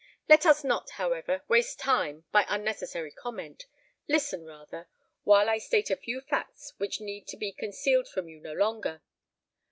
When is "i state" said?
5.47-5.91